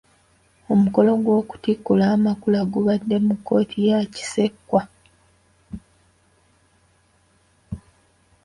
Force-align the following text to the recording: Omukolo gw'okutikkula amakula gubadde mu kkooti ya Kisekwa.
Omukolo 0.73 1.11
gw'okutikkula 1.23 2.05
amakula 2.15 2.61
gubadde 2.71 3.15
mu 3.25 3.35
kkooti 3.37 3.77
ya 3.89 3.99
Kisekwa. 4.13 4.81